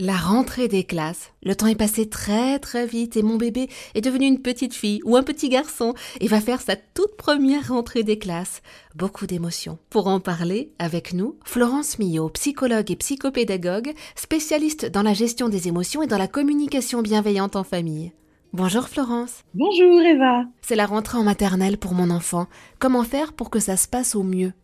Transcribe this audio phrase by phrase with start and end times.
[0.00, 1.32] La rentrée des classes.
[1.44, 5.00] Le temps est passé très très vite et mon bébé est devenu une petite fille
[5.04, 8.60] ou un petit garçon et va faire sa toute première rentrée des classes.
[8.96, 9.78] Beaucoup d'émotions.
[9.90, 15.68] Pour en parler, avec nous, Florence Millot, psychologue et psychopédagogue, spécialiste dans la gestion des
[15.68, 18.10] émotions et dans la communication bienveillante en famille.
[18.52, 19.44] Bonjour Florence.
[19.54, 20.42] Bonjour Eva.
[20.62, 22.48] C'est la rentrée en maternelle pour mon enfant.
[22.80, 24.54] Comment faire pour que ça se passe au mieux?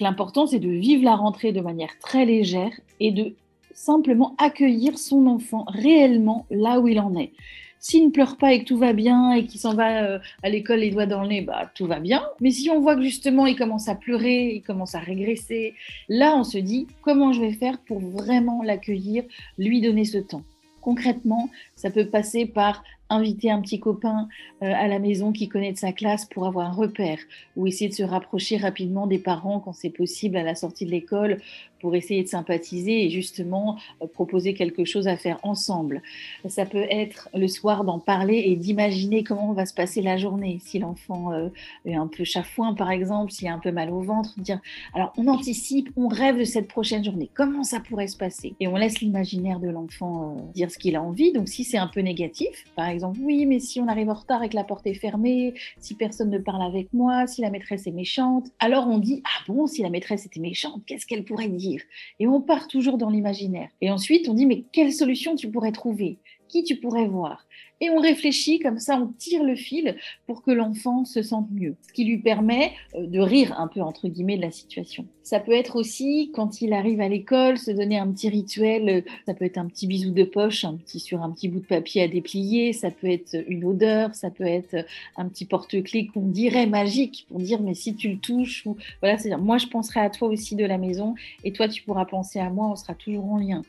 [0.00, 3.34] L'important, c'est de vivre la rentrée de manière très légère et de
[3.72, 7.32] simplement accueillir son enfant réellement là où il en est.
[7.80, 10.48] S'il ne pleure pas et que tout va bien et qu'il s'en va euh, à
[10.48, 12.24] l'école les doigts dans le nez, bah tout va bien.
[12.40, 15.74] Mais si on voit que justement il commence à pleurer, il commence à régresser,
[16.08, 19.24] là on se dit comment je vais faire pour vraiment l'accueillir,
[19.58, 20.42] lui donner ce temps?
[20.80, 24.28] Concrètement, ça peut passer par inviter un petit copain
[24.62, 27.18] euh, à la maison qui connaît de sa classe pour avoir un repère,
[27.56, 30.90] ou essayer de se rapprocher rapidement des parents quand c'est possible à la sortie de
[30.90, 31.38] l'école
[31.80, 36.02] pour essayer de sympathiser et justement euh, proposer quelque chose à faire ensemble.
[36.48, 40.58] Ça peut être le soir d'en parler et d'imaginer comment va se passer la journée.
[40.60, 41.48] Si l'enfant euh,
[41.84, 44.60] est un peu chafouin par exemple, s'il a un peu mal au ventre, dire
[44.92, 48.54] alors on anticipe, on rêve de cette prochaine journée, comment ça pourrait se passer?
[48.60, 51.32] Et on laisse l'imaginaire de l'enfant dire ce qu'il a envie.
[51.32, 54.42] Donc si c'est un peu négatif, par exemple, oui, mais si on arrive en retard
[54.42, 57.86] et que la porte est fermée, si personne ne parle avec moi, si la maîtresse
[57.86, 61.48] est méchante, alors on dit, ah bon, si la maîtresse était méchante, qu'est-ce qu'elle pourrait
[61.48, 61.82] dire?
[62.18, 63.68] Et on part toujours dans l'imaginaire.
[63.80, 66.18] Et ensuite, on dit, mais quelle solution tu pourrais trouver?
[66.48, 67.46] Qui tu pourrais voir
[67.80, 69.96] et on réfléchit comme ça, on tire le fil
[70.26, 73.80] pour que l'enfant se sente mieux, ce qui lui permet euh, de rire un peu
[73.80, 75.06] entre guillemets de la situation.
[75.22, 79.00] Ça peut être aussi quand il arrive à l'école, se donner un petit rituel, euh,
[79.26, 81.66] ça peut être un petit bisou de poche, un petit sur un petit bout de
[81.66, 84.84] papier à déplier, ça peut être une odeur, ça peut être
[85.16, 89.18] un petit porte-clés qu'on dirait magique pour dire mais si tu le touches ou voilà,
[89.18, 92.40] c'est-à-dire moi je penserai à toi aussi de la maison et toi tu pourras penser
[92.40, 93.62] à moi, on sera toujours en lien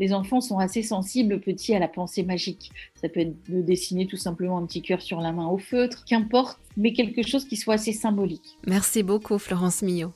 [0.00, 2.72] les enfants sont assez sensibles petits à la pensée magique.
[3.00, 6.04] Ça peut être de dessiner tout simplement un petit cœur sur la main au feutre,
[6.04, 8.56] qu'importe, mais quelque chose qui soit assez symbolique.
[8.66, 10.12] Merci beaucoup Florence Millot.